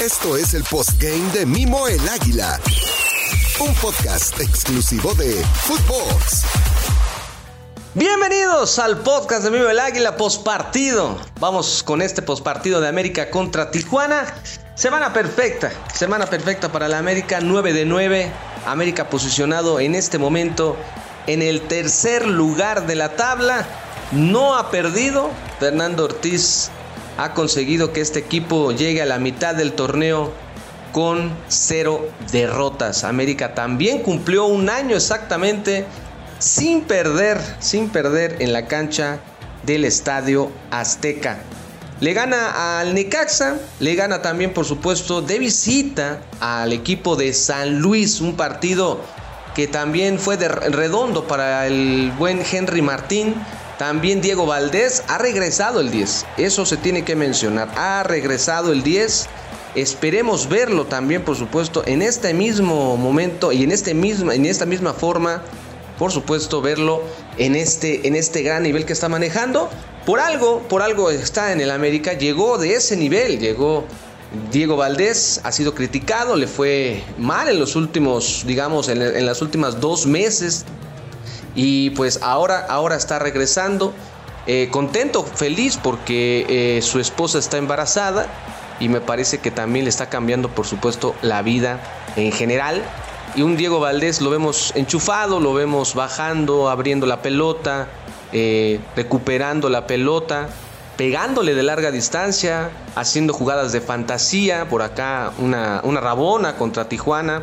Esto 0.00 0.36
es 0.36 0.54
el 0.54 0.62
postgame 0.62 1.28
de 1.32 1.44
Mimo 1.44 1.88
el 1.88 2.08
Águila. 2.08 2.60
Un 3.58 3.74
podcast 3.74 4.40
exclusivo 4.40 5.12
de 5.14 5.44
Footbox. 5.64 6.44
Bienvenidos 7.94 8.78
al 8.78 8.98
podcast 8.98 9.42
de 9.42 9.50
Mimo 9.50 9.68
el 9.68 9.80
Águila 9.80 10.16
postpartido. 10.16 11.18
Vamos 11.40 11.82
con 11.82 12.00
este 12.00 12.22
postpartido 12.22 12.80
de 12.80 12.86
América 12.86 13.28
contra 13.28 13.72
Tijuana. 13.72 14.36
Semana 14.76 15.12
perfecta, 15.12 15.72
semana 15.92 16.26
perfecta 16.26 16.70
para 16.70 16.86
la 16.86 16.98
América, 16.98 17.40
9 17.42 17.72
de 17.72 17.84
9. 17.84 18.32
América 18.66 19.10
posicionado 19.10 19.80
en 19.80 19.96
este 19.96 20.16
momento 20.18 20.76
en 21.26 21.42
el 21.42 21.62
tercer 21.62 22.24
lugar 22.24 22.86
de 22.86 22.94
la 22.94 23.16
tabla. 23.16 23.66
No 24.12 24.54
ha 24.54 24.70
perdido. 24.70 25.32
Fernando 25.58 26.04
Ortiz 26.04 26.70
ha 27.18 27.34
conseguido 27.34 27.92
que 27.92 28.00
este 28.00 28.20
equipo 28.20 28.72
llegue 28.72 29.02
a 29.02 29.06
la 29.06 29.18
mitad 29.18 29.54
del 29.54 29.72
torneo 29.72 30.32
con 30.92 31.30
cero 31.48 32.08
derrotas. 32.32 33.04
América 33.04 33.54
también 33.54 34.02
cumplió 34.02 34.46
un 34.46 34.70
año 34.70 34.96
exactamente 34.96 35.84
sin 36.38 36.82
perder, 36.82 37.38
sin 37.58 37.90
perder 37.90 38.36
en 38.38 38.52
la 38.52 38.66
cancha 38.66 39.18
del 39.64 39.84
Estadio 39.84 40.50
Azteca. 40.70 41.38
Le 42.00 42.12
gana 42.12 42.80
al 42.80 42.94
Necaxa, 42.94 43.56
le 43.80 43.96
gana 43.96 44.22
también 44.22 44.54
por 44.54 44.64
supuesto 44.64 45.20
de 45.20 45.40
visita 45.40 46.20
al 46.38 46.72
equipo 46.72 47.16
de 47.16 47.32
San 47.32 47.80
Luis, 47.80 48.20
un 48.20 48.36
partido 48.36 49.00
que 49.56 49.66
también 49.66 50.20
fue 50.20 50.36
de 50.36 50.46
redondo 50.46 51.26
para 51.26 51.66
el 51.66 52.12
buen 52.16 52.40
Henry 52.48 52.80
Martín. 52.80 53.34
También 53.78 54.20
Diego 54.20 54.44
Valdés 54.44 55.04
ha 55.08 55.18
regresado 55.18 55.80
el 55.80 55.90
10, 55.90 56.26
eso 56.36 56.66
se 56.66 56.76
tiene 56.76 57.04
que 57.04 57.14
mencionar, 57.14 57.70
ha 57.76 58.02
regresado 58.02 58.72
el 58.72 58.82
10. 58.82 59.26
Esperemos 59.74 60.48
verlo 60.48 60.86
también, 60.86 61.22
por 61.24 61.36
supuesto, 61.36 61.82
en 61.86 62.02
este 62.02 62.34
mismo 62.34 62.96
momento 62.96 63.52
y 63.52 63.62
en, 63.62 63.70
este 63.70 63.92
en 63.92 64.46
esta 64.46 64.66
misma 64.66 64.94
forma 64.94 65.42
por 65.98 66.12
supuesto, 66.12 66.62
verlo 66.62 67.02
en 67.36 67.56
este, 67.56 68.06
en 68.06 68.14
este 68.14 68.42
gran 68.42 68.62
nivel 68.62 68.86
que 68.86 68.92
está 68.92 69.08
manejando. 69.08 69.68
Por 70.06 70.20
algo, 70.20 70.60
por 70.68 70.80
algo 70.80 71.10
está 71.10 71.52
en 71.52 71.60
el 71.60 71.70
América, 71.70 72.12
llegó 72.12 72.56
de 72.56 72.74
ese 72.74 72.96
nivel, 72.96 73.40
llegó 73.40 73.84
Diego 74.50 74.76
Valdés, 74.76 75.40
ha 75.42 75.52
sido 75.52 75.74
criticado, 75.74 76.36
le 76.36 76.46
fue 76.46 77.02
mal 77.18 77.48
en 77.48 77.58
los 77.58 77.76
últimos, 77.76 78.44
digamos, 78.46 78.88
en, 78.88 79.26
las 79.26 79.42
últimas 79.42 79.80
dos 79.80 80.06
meses. 80.06 80.64
Y 81.58 81.90
pues 81.90 82.20
ahora, 82.22 82.64
ahora 82.68 82.94
está 82.94 83.18
regresando. 83.18 83.92
Eh, 84.46 84.68
contento, 84.70 85.24
feliz 85.24 85.76
porque 85.76 86.46
eh, 86.48 86.82
su 86.82 87.00
esposa 87.00 87.40
está 87.40 87.56
embarazada 87.56 88.28
y 88.78 88.88
me 88.88 89.00
parece 89.00 89.38
que 89.38 89.50
también 89.50 89.84
le 89.84 89.88
está 89.88 90.08
cambiando, 90.08 90.50
por 90.50 90.66
supuesto, 90.68 91.16
la 91.20 91.42
vida 91.42 91.80
en 92.14 92.30
general. 92.30 92.84
Y 93.34 93.42
un 93.42 93.56
Diego 93.56 93.80
Valdés 93.80 94.20
lo 94.20 94.30
vemos 94.30 94.72
enchufado, 94.76 95.40
lo 95.40 95.52
vemos 95.52 95.96
bajando, 95.96 96.70
abriendo 96.70 97.06
la 97.06 97.22
pelota, 97.22 97.88
eh, 98.32 98.78
recuperando 98.94 99.68
la 99.68 99.88
pelota, 99.88 100.50
pegándole 100.96 101.56
de 101.56 101.64
larga 101.64 101.90
distancia, 101.90 102.70
haciendo 102.94 103.34
jugadas 103.34 103.72
de 103.72 103.80
fantasía. 103.80 104.68
Por 104.68 104.82
acá 104.82 105.32
una, 105.38 105.80
una 105.82 106.00
rabona 106.00 106.54
contra 106.54 106.88
Tijuana 106.88 107.42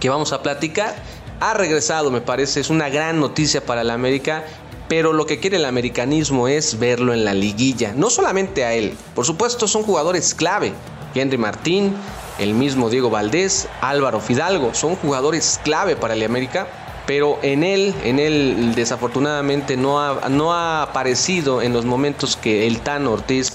que 0.00 0.08
vamos 0.08 0.32
a 0.32 0.42
platicar. 0.42 0.96
Ha 1.40 1.54
regresado, 1.54 2.10
me 2.10 2.20
parece, 2.20 2.60
es 2.60 2.70
una 2.70 2.88
gran 2.88 3.20
noticia 3.20 3.64
para 3.64 3.80
el 3.80 3.90
América 3.90 4.44
pero 4.92 5.14
lo 5.14 5.24
que 5.24 5.38
quiere 5.38 5.56
el 5.56 5.64
americanismo 5.64 6.48
es 6.48 6.78
verlo 6.78 7.14
en 7.14 7.24
la 7.24 7.32
liguilla. 7.32 7.94
No 7.96 8.10
solamente 8.10 8.62
a 8.66 8.74
él, 8.74 8.94
por 9.14 9.24
supuesto 9.24 9.66
son 9.66 9.84
jugadores 9.84 10.34
clave. 10.34 10.74
Henry 11.14 11.38
Martín, 11.38 11.94
el 12.38 12.52
mismo 12.52 12.90
Diego 12.90 13.08
Valdés, 13.08 13.68
Álvaro 13.80 14.20
Fidalgo, 14.20 14.74
son 14.74 14.96
jugadores 14.96 15.58
clave 15.64 15.96
para 15.96 16.12
el 16.12 16.22
América, 16.22 16.66
pero 17.06 17.38
en 17.40 17.64
él, 17.64 17.94
en 18.04 18.18
él 18.18 18.74
desafortunadamente 18.74 19.78
no 19.78 19.98
ha, 19.98 20.28
no 20.28 20.52
ha 20.52 20.82
aparecido 20.82 21.62
en 21.62 21.72
los 21.72 21.86
momentos 21.86 22.36
que 22.36 22.66
el 22.66 22.80
Tano 22.80 23.12
Ortiz 23.12 23.54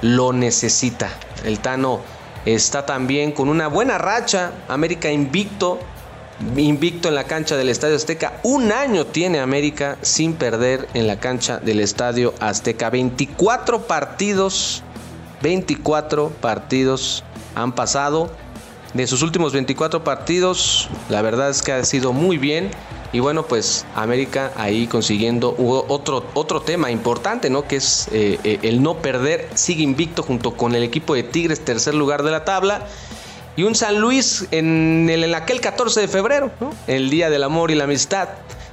lo 0.00 0.32
necesita. 0.32 1.10
El 1.44 1.60
Tano 1.60 2.00
está 2.46 2.86
también 2.86 3.32
con 3.32 3.50
una 3.50 3.68
buena 3.68 3.98
racha, 3.98 4.52
América 4.66 5.10
invicto, 5.10 5.78
invicto 6.56 7.08
en 7.08 7.14
la 7.14 7.24
cancha 7.24 7.56
del 7.56 7.68
Estadio 7.68 7.96
Azteca. 7.96 8.40
Un 8.42 8.72
año 8.72 9.06
tiene 9.06 9.40
América 9.40 9.98
sin 10.02 10.34
perder 10.34 10.88
en 10.94 11.06
la 11.06 11.18
cancha 11.20 11.58
del 11.58 11.80
Estadio 11.80 12.34
Azteca. 12.40 12.90
24 12.90 13.82
partidos, 13.82 14.82
24 15.42 16.30
partidos 16.40 17.24
han 17.54 17.72
pasado. 17.74 18.30
De 18.94 19.06
sus 19.06 19.22
últimos 19.22 19.52
24 19.52 20.02
partidos, 20.02 20.88
la 21.08 21.22
verdad 21.22 21.50
es 21.50 21.62
que 21.62 21.72
ha 21.72 21.84
sido 21.84 22.12
muy 22.12 22.38
bien. 22.38 22.70
Y 23.12 23.18
bueno, 23.18 23.44
pues 23.44 23.84
América 23.94 24.52
ahí 24.56 24.86
consiguiendo 24.86 25.54
otro, 25.58 26.24
otro 26.34 26.62
tema 26.62 26.90
importante, 26.90 27.50
¿no? 27.50 27.66
Que 27.66 27.76
es 27.76 28.08
eh, 28.12 28.38
eh, 28.44 28.60
el 28.62 28.82
no 28.82 28.98
perder. 28.98 29.48
Sigue 29.54 29.82
invicto 29.82 30.22
junto 30.22 30.56
con 30.56 30.74
el 30.74 30.84
equipo 30.84 31.14
de 31.14 31.24
Tigres, 31.24 31.64
tercer 31.64 31.94
lugar 31.94 32.22
de 32.22 32.30
la 32.30 32.44
tabla. 32.44 32.86
Y 33.56 33.64
un 33.64 33.74
San 33.74 34.00
Luis 34.00 34.46
en, 34.50 35.08
el, 35.10 35.24
en 35.24 35.34
aquel 35.34 35.60
14 35.60 36.00
de 36.00 36.08
febrero, 36.08 36.50
el 36.86 37.10
Día 37.10 37.30
del 37.30 37.42
Amor 37.42 37.70
y 37.70 37.74
la 37.74 37.84
Amistad. 37.84 38.28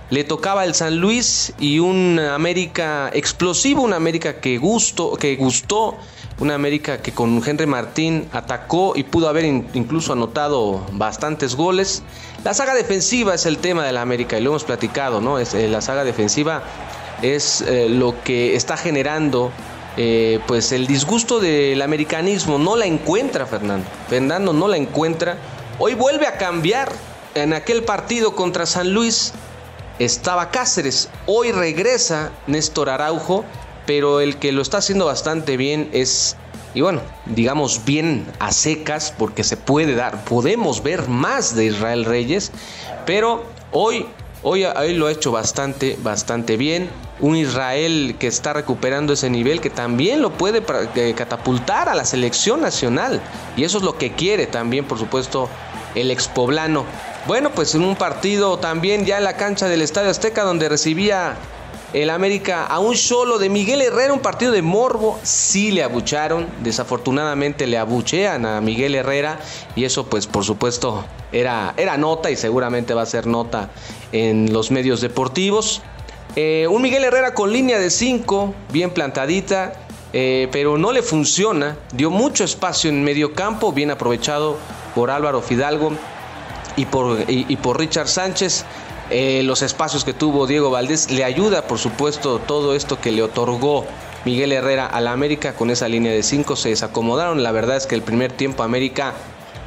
Le 0.09 0.23
tocaba 0.23 0.63
el 0.63 0.73
San 0.73 0.97
Luis 0.97 1.53
y 1.59 1.79
un 1.79 2.19
América 2.19 3.09
explosivo, 3.13 3.81
un 3.81 3.91
América 3.91 4.39
que 4.39 4.57
gustó, 4.57 5.17
que 5.17 5.35
gustó 5.35 5.97
una 6.39 6.55
América 6.55 7.01
que 7.01 7.11
con 7.11 7.41
Henry 7.45 7.65
Martín 7.65 8.29
atacó 8.31 8.93
y 8.95 9.03
pudo 9.03 9.27
haber 9.27 9.45
incluso 9.45 10.13
anotado 10.13 10.85
bastantes 10.93 11.55
goles. 11.55 12.03
La 12.43 12.53
saga 12.53 12.75
defensiva 12.75 13.33
es 13.33 13.45
el 13.45 13.57
tema 13.57 13.85
de 13.85 13.91
la 13.91 14.01
América 14.01 14.37
y 14.37 14.41
lo 14.41 14.51
hemos 14.51 14.63
platicado, 14.63 15.19
¿no? 15.19 15.39
Es, 15.39 15.53
eh, 15.53 15.67
la 15.67 15.81
saga 15.81 16.03
defensiva 16.03 16.63
es 17.21 17.61
eh, 17.61 17.89
lo 17.89 18.21
que 18.23 18.55
está 18.55 18.77
generando 18.77 19.51
eh, 19.97 20.39
pues 20.47 20.71
el 20.71 20.87
disgusto 20.87 21.39
del 21.39 21.81
americanismo. 21.81 22.57
No 22.57 22.75
la 22.75 22.85
encuentra 22.85 23.45
Fernando. 23.45 23.85
Fernando 24.07 24.53
no 24.53 24.67
la 24.67 24.77
encuentra. 24.77 25.37
Hoy 25.79 25.95
vuelve 25.95 26.27
a 26.27 26.37
cambiar. 26.37 26.91
En 27.35 27.53
aquel 27.53 27.83
partido 27.83 28.33
contra 28.33 28.65
San 28.65 28.93
Luis 28.93 29.33
estaba 29.99 30.49
Cáceres. 30.49 31.09
Hoy 31.27 31.51
regresa 31.51 32.31
Néstor 32.47 32.89
Araujo 32.89 33.45
pero 33.87 34.19
el 34.19 34.35
que 34.35 34.51
lo 34.51 34.61
está 34.61 34.77
haciendo 34.77 35.05
bastante 35.05 35.57
bien 35.57 35.89
es, 35.93 36.35
y 36.75 36.81
bueno, 36.81 37.01
digamos 37.25 37.85
bien 37.85 38.27
a 38.37 38.51
secas, 38.51 39.11
porque 39.17 39.43
se 39.43 39.57
puede 39.57 39.95
dar, 39.95 40.25
podemos 40.25 40.83
ver 40.83 41.07
más 41.07 41.55
de 41.55 41.65
Israel 41.65 42.05
Reyes, 42.05 42.51
pero 43.07 43.43
hoy, 43.71 44.05
hoy, 44.43 44.65
lo 44.93 45.07
ha 45.07 45.11
hecho 45.11 45.31
bastante, 45.31 45.97
bastante 46.01 46.57
bien. 46.57 46.89
Un 47.19 47.35
Israel 47.35 48.15
que 48.19 48.27
está 48.27 48.53
recuperando 48.53 49.13
ese 49.13 49.29
nivel, 49.29 49.61
que 49.61 49.69
también 49.69 50.21
lo 50.21 50.31
puede 50.31 50.63
eh, 50.95 51.13
catapultar 51.15 51.89
a 51.89 51.95
la 51.95 52.05
selección 52.05 52.61
nacional, 52.61 53.21
y 53.55 53.63
eso 53.63 53.79
es 53.79 53.83
lo 53.83 53.97
que 53.97 54.11
quiere 54.11 54.45
también, 54.45 54.85
por 54.85 54.99
supuesto, 54.99 55.49
el 55.95 56.11
expoblano. 56.11 56.85
Bueno, 57.25 57.51
pues 57.51 57.75
en 57.75 57.83
un 57.83 57.95
partido 57.95 58.57
también 58.57 59.05
ya 59.05 59.17
en 59.17 59.23
la 59.23 59.35
cancha 59.35 59.67
del 59.67 59.81
Estadio 59.81 60.09
Azteca 60.09 60.43
donde 60.43 60.69
recibía 60.69 61.35
el 61.93 62.09
América 62.09 62.65
a 62.65 62.79
un 62.79 62.97
solo 62.97 63.39
de 63.39 63.49
Miguel 63.49 63.81
Herrera, 63.81 64.13
un 64.13 64.19
partido 64.19 64.51
de 64.51 64.61
morbo, 64.61 65.17
sí 65.23 65.71
le 65.71 65.83
abucharon, 65.83 66.47
desafortunadamente 66.61 67.65
le 67.65 67.77
abuchean 67.77 68.45
a 68.45 68.59
Miguel 68.59 68.95
Herrera 68.95 69.39
y 69.75 69.85
eso 69.85 70.07
pues 70.07 70.27
por 70.27 70.43
supuesto 70.43 71.05
era, 71.31 71.73
era 71.77 71.97
nota 71.97 72.29
y 72.29 72.35
seguramente 72.35 72.93
va 72.93 73.03
a 73.03 73.05
ser 73.05 73.25
nota 73.25 73.69
en 74.11 74.51
los 74.51 74.69
medios 74.71 75.01
deportivos. 75.01 75.81
Eh, 76.35 76.67
un 76.69 76.81
Miguel 76.81 77.05
Herrera 77.05 77.33
con 77.33 77.51
línea 77.51 77.79
de 77.79 77.89
5, 77.89 78.53
bien 78.71 78.91
plantadita, 78.91 79.73
eh, 80.13 80.49
pero 80.51 80.77
no 80.77 80.91
le 80.91 81.01
funciona, 81.01 81.77
dio 81.93 82.11
mucho 82.11 82.43
espacio 82.43 82.89
en 82.89 83.03
medio 83.03 83.33
campo, 83.33 83.71
bien 83.71 83.91
aprovechado 83.91 84.57
por 84.93 85.09
Álvaro 85.09 85.41
Fidalgo 85.41 85.93
y 86.75 86.85
por, 86.85 87.23
y 87.27 87.55
por 87.55 87.79
Richard 87.79 88.07
Sánchez. 88.07 88.65
Eh, 89.09 89.41
los 89.43 89.61
espacios 89.61 90.03
que 90.03 90.13
tuvo 90.13 90.47
Diego 90.47 90.69
Valdés. 90.69 91.11
Le 91.11 91.23
ayuda, 91.23 91.67
por 91.67 91.79
supuesto, 91.79 92.39
todo 92.39 92.75
esto 92.75 92.99
que 92.99 93.11
le 93.11 93.23
otorgó 93.23 93.85
Miguel 94.25 94.51
Herrera 94.51 94.85
a 94.85 94.99
la 94.99 95.13
América 95.13 95.53
con 95.53 95.69
esa 95.69 95.87
línea 95.87 96.11
de 96.11 96.23
5. 96.23 96.55
Se 96.55 96.69
desacomodaron. 96.69 97.43
La 97.43 97.51
verdad 97.51 97.77
es 97.77 97.87
que 97.87 97.95
el 97.95 98.01
primer 98.01 98.31
tiempo 98.31 98.63
América 98.63 99.13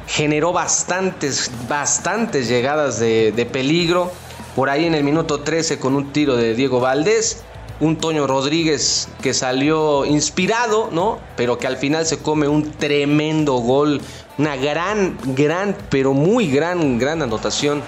generó 0.07 0.53
bastantes, 0.53 1.51
bastantes 1.67 2.47
llegadas 2.47 2.99
de, 2.99 3.31
de 3.31 3.45
peligro. 3.45 4.11
Por 4.55 4.69
ahí 4.69 4.85
en 4.85 4.93
el 4.93 5.03
minuto 5.03 5.39
13 5.39 5.79
con 5.79 5.95
un 5.95 6.11
tiro 6.11 6.35
de 6.35 6.53
Diego 6.53 6.79
Valdés 6.79 7.43
un 7.79 7.97
Toño 7.97 8.27
Rodríguez 8.27 9.09
que 9.23 9.33
salió 9.33 10.05
inspirado, 10.05 10.89
¿no? 10.91 11.17
Pero 11.35 11.57
que 11.57 11.65
al 11.65 11.77
final 11.77 12.05
se 12.05 12.19
come 12.19 12.47
un 12.47 12.71
tremendo 12.73 13.53
gol, 13.53 14.01
una 14.37 14.55
gran, 14.55 15.17
gran, 15.35 15.75
pero 15.89 16.13
muy 16.13 16.47
gran, 16.47 16.99
gran 16.99 17.23
anotación 17.23 17.81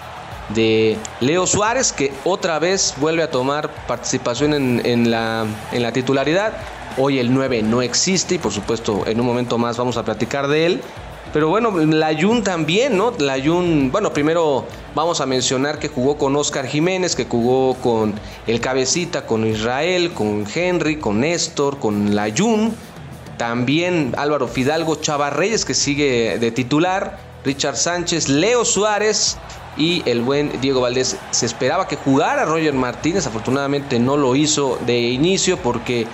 de 0.50 0.98
Leo 1.20 1.48
Suárez, 1.48 1.92
que 1.92 2.12
otra 2.24 2.60
vez 2.60 2.94
vuelve 2.98 3.24
a 3.24 3.32
tomar 3.32 3.70
participación 3.88 4.54
en, 4.54 5.12
la, 5.12 5.46
en 5.72 5.82
la 5.82 5.92
titularidad. 5.92 6.54
Hoy 6.98 7.20
el 7.20 7.34
9 7.34 7.64
no 7.64 7.82
existe 7.82 8.36
y 8.36 8.38
por 8.38 8.52
supuesto 8.52 9.04
en 9.08 9.20
un 9.20 9.26
momento 9.26 9.58
más 9.58 9.78
vamos 9.78 9.98
a 9.98 10.04
platicar 10.04 10.48
de 10.48 10.66
él. 10.66 10.82
Pero 11.34 11.50
bueno, 11.50 11.72
Layun 11.72 12.44
también, 12.44 12.96
¿no? 12.96 13.12
Layun, 13.18 13.92
bueno, 13.92 14.14
primero 14.14 14.68
vamos 14.94 15.20
a 15.20 15.26
mencionar 15.26 15.80
que 15.80 15.88
jugó 15.88 16.16
con 16.16 16.36
Oscar 16.36 16.68
Jiménez, 16.68 17.16
que 17.16 17.26
jugó 17.26 17.74
con 17.74 18.14
el 18.46 18.62
Cabecita, 18.62 19.26
con 19.26 19.44
Israel, 19.48 20.14
con 20.14 20.46
Henry, 20.54 20.98
con 20.98 21.22
Néstor, 21.22 21.80
con 21.80 22.14
Layun. 22.14 22.76
También 23.38 24.14
Álvaro 24.16 24.48
Fidalgo, 24.48 24.98
Chava 24.98 25.32
Reyes, 25.32 25.66
que 25.66 25.74
sigue 25.74 26.38
de 26.38 26.52
titular. 26.52 27.18
Richard 27.44 27.78
Sánchez, 27.78 28.30
Leo 28.30 28.64
Suárez 28.64 29.38
y 29.78 30.04
el 30.10 30.22
buen 30.22 30.62
Diego 30.62 30.82
Valdés. 30.82 31.18
Se 31.32 31.46
esperaba 31.46 31.88
que 31.88 31.96
jugara 31.96 32.46
Roger 32.46 32.74
Martínez, 32.74 33.28
afortunadamente 33.28 34.00
no 34.00 34.18
lo 34.18 34.36
hizo 34.36 34.78
de 34.86 35.00
inicio 35.00 35.58
porque 35.58 36.08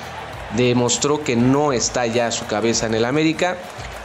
demostró 0.55 1.23
que 1.23 1.35
no 1.35 1.73
está 1.73 2.07
ya 2.07 2.31
su 2.31 2.45
cabeza 2.47 2.85
en 2.85 2.95
el 2.95 3.05
América. 3.05 3.57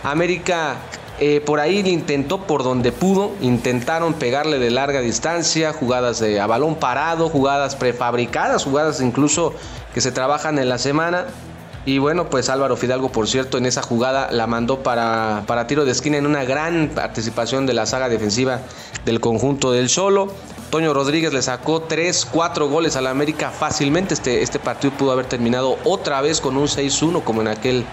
América 0.03 0.77
eh, 1.21 1.41
por 1.41 1.61
ahí 1.61 1.83
le 1.83 1.91
intentó 1.91 2.43
por 2.43 2.65
donde 2.65 2.91
pudo, 2.91 3.33
intentaron 3.41 4.15
pegarle 4.15 4.59
de 4.59 4.71
larga 4.71 5.01
distancia, 5.01 5.73
jugadas 5.73 6.19
de 6.19 6.41
a 6.41 6.47
balón 6.47 6.75
parado, 6.75 7.29
jugadas 7.29 7.77
prefabricadas, 7.77 8.65
jugadas 8.65 9.01
incluso 9.01 9.55
que 9.95 10.01
se 10.01 10.11
trabajan 10.11 10.59
en 10.59 10.69
la 10.69 10.79
semana. 10.79 11.27
Y 11.87 11.99
bueno, 11.99 12.31
pues 12.31 12.49
Álvaro 12.49 12.77
Fidalgo, 12.77 13.11
por 13.11 13.29
cierto, 13.29 13.59
en 13.59 13.67
esa 13.67 13.83
jugada 13.83 14.31
la 14.31 14.47
mandó 14.47 14.83
para, 14.83 15.45
para 15.47 15.67
tiro 15.67 15.85
de 15.85 15.93
esquina 15.93 16.17
en 16.17 16.27
una 16.27 16.45
gran 16.45 16.91
participación 16.95 17.67
de 17.67 17.75
la 17.75 17.85
saga 17.85 18.09
defensiva 18.09 18.61
del 19.05 19.21
conjunto 19.21 19.71
del 19.71 19.91
Solo. 19.91 20.29
Toño 20.71 20.95
Rodríguez 20.95 21.35
le 21.35 21.43
sacó 21.43 21.83
3, 21.83 22.27
4 22.33 22.69
goles 22.69 22.97
a 22.97 23.03
la 23.03 23.11
América 23.11 23.51
fácilmente. 23.51 24.15
Este, 24.15 24.43
este 24.43 24.59
partido 24.59 24.95
pudo 24.95 25.13
haber 25.13 25.27
terminado 25.27 25.77
otra 25.85 26.23
vez 26.23 26.41
con 26.41 26.57
un 26.57 26.69
6-1 26.69 27.23
como 27.23 27.43
en 27.43 27.49
aquel 27.49 27.85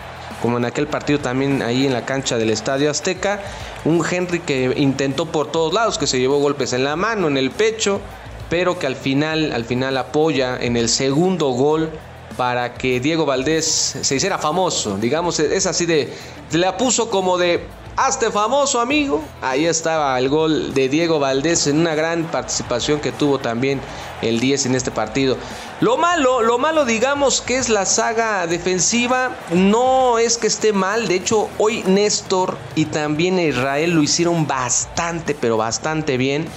como 0.41 0.57
en 0.57 0.65
aquel 0.65 0.87
partido 0.87 1.19
también 1.19 1.61
ahí 1.61 1.85
en 1.85 1.93
la 1.93 2.05
cancha 2.05 2.37
del 2.37 2.49
Estadio 2.49 2.89
Azteca. 2.89 3.41
Un 3.85 4.03
Henry 4.09 4.39
que 4.39 4.73
intentó 4.77 5.27
por 5.27 5.51
todos 5.51 5.73
lados, 5.73 5.97
que 5.97 6.07
se 6.07 6.17
llevó 6.17 6.39
golpes 6.39 6.73
en 6.73 6.83
la 6.83 6.95
mano, 6.95 7.27
en 7.27 7.37
el 7.37 7.51
pecho, 7.51 8.01
pero 8.49 8.79
que 8.79 8.87
al 8.87 8.95
final, 8.95 9.51
al 9.51 9.65
final 9.65 9.97
apoya 9.97 10.57
en 10.59 10.77
el 10.77 10.89
segundo 10.89 11.49
gol 11.49 11.91
para 12.37 12.73
que 12.73 12.99
Diego 12.99 13.25
Valdés 13.25 13.97
se 14.01 14.15
hiciera 14.15 14.37
famoso. 14.37 14.97
Digamos, 14.97 15.39
es 15.39 15.65
así 15.65 15.85
de, 15.85 16.13
la 16.51 16.77
puso 16.77 17.09
como 17.09 17.37
de 17.37 17.65
Hazte 17.97 18.31
famoso, 18.31 18.79
amigo. 18.79 19.21
Ahí 19.41 19.65
estaba 19.65 20.17
el 20.17 20.29
gol 20.29 20.73
de 20.73 20.87
Diego 20.87 21.19
Valdés 21.19 21.67
en 21.67 21.77
una 21.77 21.93
gran 21.93 22.23
participación 22.23 23.01
que 23.01 23.11
tuvo 23.11 23.37
también 23.37 23.81
el 24.21 24.39
10 24.39 24.67
en 24.67 24.75
este 24.75 24.91
partido. 24.91 25.35
Lo 25.81 25.97
malo, 25.97 26.41
lo 26.41 26.57
malo 26.57 26.85
digamos 26.85 27.41
que 27.41 27.57
es 27.57 27.67
la 27.67 27.85
saga 27.85 28.47
defensiva, 28.47 29.35
no 29.51 30.19
es 30.19 30.37
que 30.37 30.47
esté 30.47 30.71
mal, 30.71 31.07
de 31.09 31.15
hecho 31.15 31.49
hoy 31.57 31.83
Néstor 31.85 32.57
y 32.75 32.85
también 32.85 33.37
Israel 33.39 33.91
lo 33.91 34.01
hicieron 34.01 34.47
bastante, 34.47 35.35
pero 35.35 35.57
bastante 35.57 36.15
bien. 36.15 36.47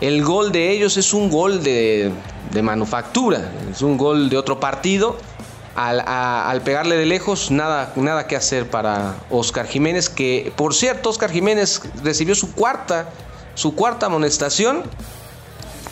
El 0.00 0.22
gol 0.22 0.52
de 0.52 0.70
ellos 0.70 0.98
es 0.98 1.14
un 1.14 1.30
gol 1.30 1.62
de, 1.62 2.12
de 2.52 2.62
manufactura, 2.62 3.50
es 3.70 3.82
un 3.82 3.96
gol 3.96 4.28
de 4.28 4.36
otro 4.36 4.60
partido 4.60 5.16
al, 5.74 6.62
pegarle 6.62 6.96
de 6.96 7.06
lejos, 7.06 7.50
nada, 7.50 7.92
nada 7.96 8.26
que 8.26 8.36
hacer 8.36 8.70
para 8.70 9.16
Oscar 9.30 9.66
Jiménez, 9.66 10.08
que 10.08 10.52
por 10.56 10.74
cierto, 10.74 11.10
Oscar 11.10 11.30
Jiménez 11.30 11.82
recibió 12.02 12.34
su 12.34 12.52
cuarta, 12.52 13.08
su 13.54 13.74
cuarta 13.74 14.06
amonestación 14.06 14.82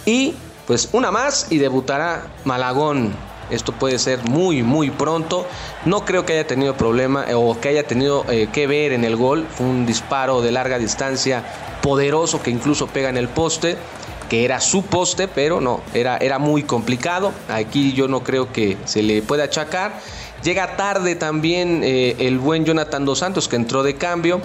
y 0.06 0.34
pues 0.66 0.88
una 0.92 1.10
más 1.10 1.48
y 1.50 1.58
debutará 1.58 2.28
Malagón. 2.44 3.12
Esto 3.50 3.72
puede 3.72 3.98
ser 3.98 4.22
muy, 4.24 4.62
muy 4.62 4.90
pronto. 4.90 5.46
No 5.84 6.06
creo 6.06 6.24
que 6.24 6.32
haya 6.32 6.46
tenido 6.46 6.74
problema 6.74 7.26
eh, 7.28 7.34
o 7.34 7.60
que 7.60 7.68
haya 7.68 7.86
tenido 7.86 8.24
eh, 8.30 8.48
que 8.50 8.66
ver 8.66 8.92
en 8.92 9.04
el 9.04 9.16
gol. 9.16 9.46
Fue 9.50 9.66
un 9.66 9.84
disparo 9.84 10.40
de 10.40 10.52
larga 10.52 10.78
distancia 10.78 11.44
poderoso 11.82 12.40
que 12.40 12.50
incluso 12.50 12.86
pega 12.86 13.10
en 13.10 13.18
el 13.18 13.28
poste 13.28 13.76
que 14.32 14.46
era 14.46 14.62
su 14.62 14.82
poste, 14.82 15.28
pero 15.28 15.60
no, 15.60 15.82
era, 15.92 16.16
era 16.16 16.38
muy 16.38 16.62
complicado. 16.62 17.32
Aquí 17.50 17.92
yo 17.92 18.08
no 18.08 18.24
creo 18.24 18.50
que 18.50 18.78
se 18.86 19.02
le 19.02 19.20
pueda 19.20 19.44
achacar. 19.44 20.00
Llega 20.42 20.74
tarde 20.78 21.16
también 21.16 21.82
eh, 21.84 22.16
el 22.18 22.38
buen 22.38 22.64
Jonathan 22.64 23.04
Dos 23.04 23.18
Santos 23.18 23.46
que 23.46 23.56
entró 23.56 23.82
de 23.82 23.96
cambio, 23.96 24.40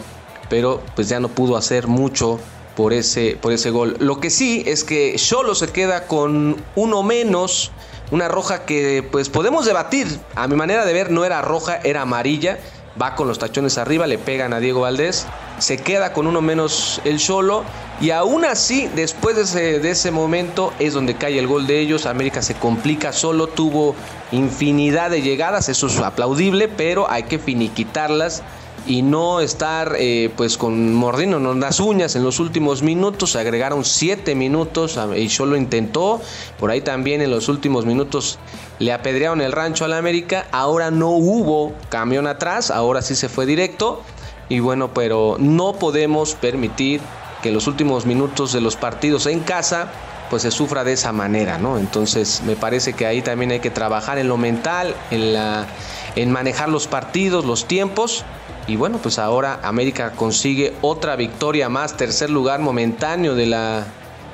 pero 0.50 0.84
pues 0.94 1.08
ya 1.08 1.22
no 1.22 1.30
pudo 1.30 1.56
hacer 1.56 1.88
mucho 1.88 2.38
por 2.76 2.92
ese, 2.92 3.38
por 3.42 3.54
ese 3.54 3.70
gol. 3.70 3.96
Lo 4.00 4.20
que 4.20 4.30
sí 4.30 4.62
es 4.68 4.84
que 4.84 5.18
solo 5.18 5.56
se 5.56 5.70
queda 5.70 6.06
con 6.06 6.62
uno 6.76 7.02
menos, 7.02 7.72
una 8.12 8.28
roja 8.28 8.66
que 8.66 9.08
pues 9.10 9.30
podemos 9.30 9.66
debatir. 9.66 10.20
A 10.36 10.50
mi 10.50 10.58
manera 10.58 10.84
de 10.84 10.92
ver 10.92 11.12
no 11.12 11.24
era 11.24 11.42
roja, 11.42 11.80
era 11.82 12.02
amarilla 12.02 12.60
va 13.02 13.16
con 13.16 13.28
los 13.28 13.40
tachones 13.40 13.78
arriba, 13.78 14.08
le 14.08 14.18
pegan 14.18 14.54
a 14.54 14.60
Diego 14.60 14.82
Valdés, 14.82 15.28
se 15.60 15.78
queda 15.78 16.14
con 16.14 16.28
uno 16.28 16.42
menos 16.42 17.02
el 17.06 17.20
solo 17.20 17.64
y 18.00 18.12
aún 18.12 18.46
así 18.46 18.90
después 18.96 19.36
de 19.36 19.42
ese, 19.44 19.80
de 19.80 19.90
ese 19.92 20.12
momento 20.12 20.74
es 20.80 20.94
donde 20.94 21.16
cae 21.16 21.38
el 21.40 21.48
gol 21.48 21.68
de 21.68 21.80
ellos, 21.80 22.06
América 22.06 22.42
se 22.42 22.56
complica 22.56 23.14
solo, 23.14 23.48
tuvo 23.48 23.96
infinidad 24.32 25.10
de 25.10 25.22
llegadas, 25.22 25.70
eso 25.70 25.88
es 25.88 25.98
aplaudible, 26.00 26.68
pero 26.68 27.10
hay 27.10 27.24
que 27.24 27.40
finiquitarlas 27.40 28.44
y 28.88 29.02
no 29.02 29.42
estar 29.42 29.96
eh, 29.98 30.32
pues 30.36 30.58
con 30.58 30.94
mordiendo 30.94 31.40
las 31.56 31.80
uñas 31.80 32.16
en 32.16 32.24
los 32.24 32.40
últimos 32.40 32.82
minutos. 32.82 33.36
Agregaron 33.36 33.84
7 33.84 34.34
minutos 34.36 34.98
y 35.16 35.30
solo 35.30 35.58
intentó. 35.58 36.22
Por 36.60 36.72
ahí 36.72 36.82
también 36.82 37.22
en 37.22 37.30
los 37.30 37.50
últimos 37.50 37.86
minutos 37.86 38.40
le 38.80 38.94
apedrearon 38.94 39.42
el 39.42 39.52
rancho 39.52 39.86
a 39.86 39.88
la 39.88 39.98
América. 39.98 40.48
Ahora 40.52 40.90
no 40.90 41.10
hubo 41.10 41.74
camión 41.90 42.28
atrás, 42.28 42.72
ahora 42.72 43.02
sí 43.02 43.16
se 43.16 43.30
fue 43.30 43.46
directo. 43.46 44.02
Y 44.50 44.60
bueno, 44.60 44.94
pero 44.94 45.36
no 45.40 45.74
podemos 45.74 46.36
permitir 46.36 47.02
que 47.42 47.50
en 47.50 47.56
los 47.56 47.68
últimos 47.68 48.06
minutos 48.06 48.54
de 48.54 48.62
los 48.62 48.78
partidos 48.78 49.26
en 49.26 49.42
casa 49.42 49.92
pues 50.30 50.44
se 50.44 50.52
sufra 50.52 50.84
de 50.84 50.94
esa 50.94 51.12
manera, 51.12 51.58
¿no? 51.58 51.78
Entonces 51.78 52.42
me 52.46 52.56
parece 52.56 52.94
que 52.94 53.06
ahí 53.06 53.22
también 53.22 53.52
hay 53.52 53.60
que 53.60 53.72
trabajar 53.72 54.18
en 54.18 54.28
lo 54.28 54.38
mental, 54.38 54.96
en 55.12 55.34
la 55.34 55.68
en 56.16 56.32
manejar 56.32 56.70
los 56.70 56.88
partidos, 56.88 57.46
los 57.46 57.68
tiempos 57.68 58.26
y 58.68 58.76
bueno, 58.76 59.00
pues 59.02 59.18
ahora 59.18 59.62
América 59.64 60.12
consigue 60.12 60.74
otra 60.82 61.16
victoria 61.16 61.70
más, 61.70 61.96
tercer 61.96 62.30
lugar 62.30 62.60
momentáneo 62.60 63.34
de 63.34 63.46
la, 63.46 63.86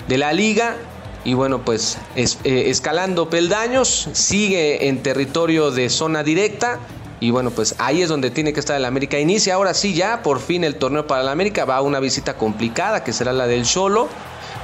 de 0.07 0.17
la 0.17 0.33
liga. 0.33 0.75
Y 1.23 1.35
bueno, 1.35 1.63
pues 1.63 1.99
eh, 2.15 2.25
escalando 2.43 3.29
peldaños, 3.29 4.09
sigue 4.13 4.87
en 4.87 5.03
territorio 5.03 5.69
de 5.69 5.89
zona 5.89 6.23
directa. 6.23 6.79
Y 7.19 7.29
bueno, 7.29 7.51
pues 7.51 7.75
ahí 7.77 8.01
es 8.01 8.09
donde 8.09 8.31
tiene 8.31 8.53
que 8.53 8.59
estar 8.59 8.75
el 8.75 8.85
América. 8.85 9.19
Inicia 9.19 9.53
ahora 9.53 9.75
sí 9.75 9.93
ya, 9.93 10.23
por 10.23 10.39
fin 10.39 10.63
el 10.63 10.75
torneo 10.75 11.05
para 11.05 11.21
el 11.21 11.29
América. 11.29 11.63
Va 11.63 11.77
a 11.77 11.81
una 11.81 11.99
visita 11.99 12.33
complicada 12.33 13.03
que 13.03 13.13
será 13.13 13.33
la 13.33 13.45
del 13.45 13.65
Solo 13.65 14.09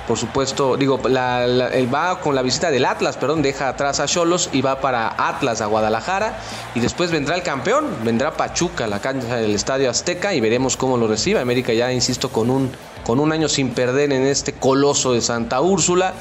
por 0.09 0.17
supuesto, 0.17 0.75
digo, 0.75 0.99
la, 1.07 1.45
él 1.45 1.93
va 1.93 2.19
con 2.19 2.33
la 2.33 2.41
visita 2.41 2.71
del 2.71 2.85
Atlas, 2.85 3.15
perdón, 3.15 3.43
deja 3.43 3.69
atrás 3.69 3.99
a 3.99 4.07
Cholos 4.07 4.49
y 4.51 4.63
va 4.63 4.81
para 4.81 5.13
Atlas 5.29 5.61
a 5.61 5.67
Guadalajara 5.67 6.39
y 6.73 6.79
después 6.79 7.11
vendrá 7.11 7.35
el 7.35 7.43
campeón, 7.43 7.85
vendrá 8.03 8.35
Pachuca, 8.35 8.87
la 8.87 9.01
cancha 9.01 9.35
del 9.35 9.53
Estadio 9.53 9.87
Azteca 9.87 10.33
y 10.33 10.41
veremos 10.41 10.77
cómo 10.77 10.97
lo 10.97 11.07
recibe. 11.07 11.39
América 11.39 11.73
ya, 11.73 11.93
insisto, 11.93 12.29
con 12.29 12.49
un, 12.49 12.71
con 13.05 13.19
un 13.19 13.31
año 13.31 13.47
sin 13.47 13.69
perder 13.69 14.11
en 14.11 14.23
este 14.23 14.53
coloso 14.53 15.13
de 15.13 15.21
Santa 15.21 15.61
Úrsula. 15.61 16.15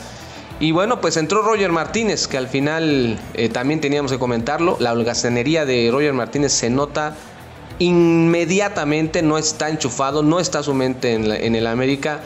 Y 0.60 0.72
bueno, 0.72 1.00
pues 1.00 1.16
entró 1.16 1.40
Roger 1.40 1.72
Martínez, 1.72 2.28
que 2.28 2.36
al 2.36 2.48
final 2.48 3.18
eh, 3.32 3.48
también 3.48 3.80
teníamos 3.80 4.12
que 4.12 4.18
comentarlo. 4.18 4.76
La 4.80 4.92
holgazanería 4.92 5.64
de 5.64 5.88
Roger 5.90 6.12
Martínez 6.12 6.52
se 6.52 6.68
nota 6.68 7.14
inmediatamente, 7.78 9.22
no 9.22 9.38
está 9.38 9.70
enchufado, 9.70 10.22
no 10.22 10.40
está 10.40 10.62
su 10.62 10.74
mente 10.74 11.14
en, 11.14 11.32
en 11.32 11.56
el 11.56 11.66
América 11.66 12.20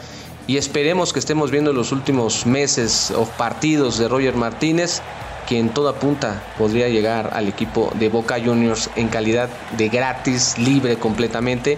y 0.47 0.57
esperemos 0.57 1.13
que 1.13 1.19
estemos 1.19 1.51
viendo 1.51 1.73
los 1.73 1.91
últimos 1.91 2.45
meses 2.45 3.11
o 3.11 3.25
partidos 3.25 3.97
de 3.97 4.07
Roger 4.07 4.35
Martínez, 4.35 5.01
quien 5.47 5.69
toda 5.69 5.93
punta 5.93 6.43
podría 6.57 6.89
llegar 6.89 7.31
al 7.33 7.47
equipo 7.47 7.91
de 7.95 8.09
Boca 8.09 8.37
Juniors 8.43 8.89
en 8.95 9.07
calidad 9.07 9.49
de 9.77 9.89
gratis, 9.89 10.57
libre 10.57 10.97
completamente. 10.97 11.77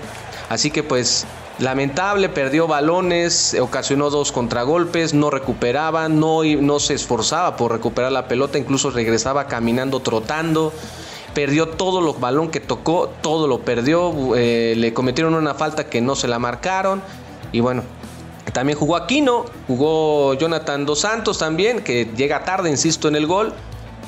Así 0.50 0.72
que 0.72 0.84
pues 0.84 1.25
lamentable, 1.60 2.29
perdió 2.29 2.67
balones, 2.67 3.55
ocasionó 3.60 4.10
dos 4.10 4.31
contragolpes, 4.31 5.13
no 5.13 5.29
recuperaba, 5.29 6.10
no, 6.10 6.43
no 6.43 6.79
se 6.79 6.95
esforzaba 6.95 7.55
por 7.55 7.72
recuperar 7.72 8.12
la 8.12 8.27
pelota, 8.27 8.57
incluso 8.57 8.89
regresaba 8.89 9.48
caminando, 9.48 10.00
trotando 10.00 10.74
perdió 11.36 11.67
todo 11.67 12.00
lo 12.00 12.13
balón 12.13 12.50
que 12.50 12.62
tocó, 12.62 13.12
todo 13.22 13.48
lo 13.48 13.60
perdió, 13.60 14.36
eh, 14.38 14.74
le 14.77 14.93
cometieron 14.93 15.36
una 15.36 15.53
falta 15.53 15.89
que 15.89 16.00
no 16.00 16.15
se 16.15 16.29
la 16.29 16.39
marcaron 16.39 17.01
y 17.51 17.60
bueno, 17.60 17.84
también 18.52 18.78
jugó 18.78 18.96
Aquino, 18.96 19.46
jugó 19.68 20.34
Jonathan 20.36 20.86
Dos 20.86 21.02
Santos 21.02 21.40
también, 21.40 21.84
que 21.84 22.06
llega 22.16 22.44
tarde, 22.44 22.70
insisto, 22.70 23.08
en 23.08 23.16
el 23.16 23.28
gol. 23.28 23.54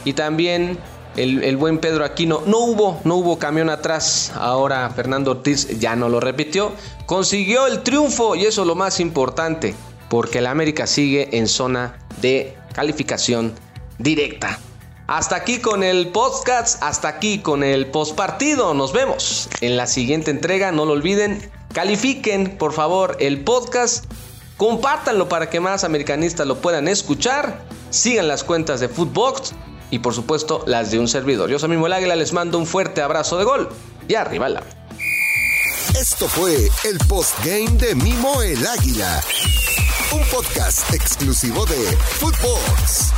Y 0.06 0.14
también 0.14 0.78
el, 1.18 1.58
buen 1.58 1.80
Pedro 1.80 2.06
Aquino. 2.06 2.44
No 2.46 2.60
hubo, 2.60 3.02
no 3.04 3.16
hubo 3.16 3.40
camión 3.40 3.70
atrás. 3.70 4.32
Ahora 4.36 4.90
Fernando 4.92 5.32
Ortiz 5.32 5.80
ya 5.80 5.96
no 5.96 6.08
lo 6.10 6.20
repitió. 6.20 6.72
Consiguió 7.06 7.68
el 7.68 7.84
triunfo 7.84 8.36
y 8.36 8.46
eso 8.46 8.62
es 8.62 8.68
lo 8.68 8.76
más 8.76 9.00
importante, 9.00 9.76
porque 10.10 10.40
el 10.40 10.48
América 10.48 10.88
sigue 10.88 11.38
en 11.38 11.48
zona 11.48 11.98
de 12.22 12.56
calificación 12.74 13.54
directa. 13.98 14.60
Hasta 15.08 15.38
aquí 15.38 15.60
con 15.60 15.84
el 15.84 16.10
podcast, 16.10 16.84
hasta 16.84 17.08
aquí 17.08 17.40
con 17.40 17.64
el 17.64 17.88
postpartido. 17.88 18.74
Nos 18.74 18.94
vemos 18.94 19.50
en 19.62 19.78
la 19.78 19.88
siguiente 19.88 20.32
entrega. 20.32 20.72
No 20.72 20.86
lo 20.86 20.94
olviden, 20.94 21.50
Califiquen, 21.74 22.58
por 22.58 22.74
favor, 22.74 23.18
el 23.20 23.44
podcast. 23.44 24.06
Compártanlo 24.58 25.30
para 25.30 25.50
que 25.50 25.60
más 25.60 25.84
americanistas 25.84 26.48
lo 26.48 26.58
puedan 26.58 26.88
escuchar. 26.88 27.64
Sigan 27.92 28.28
las 28.28 28.44
cuentas 28.44 28.80
de 28.80 28.90
Footbox 28.90 29.54
y 29.92 30.00
por 30.00 30.14
supuesto 30.14 30.64
las 30.66 30.92
de 30.92 31.00
un 31.00 31.08
servidor. 31.08 31.50
Yo 31.50 31.60
soy 31.60 31.70
Mimo 31.70 31.88
el 31.88 31.94
Águila, 31.94 32.16
les 32.16 32.34
mando 32.34 32.58
un 32.58 32.66
fuerte 32.66 33.02
abrazo 33.02 33.38
de 33.38 33.46
gol 33.46 33.70
y 34.08 34.16
arriba 34.16 34.50
la. 34.50 34.64
Esto 36.00 36.28
fue 36.28 36.70
el 36.84 36.98
postgame 37.08 37.72
de 37.72 37.96
Mimo 37.96 38.42
el 38.42 38.66
Águila, 38.68 39.22
un 40.12 40.24
podcast 40.30 40.94
exclusivo 40.94 41.66
de 41.66 41.98
Footbox. 42.20 43.14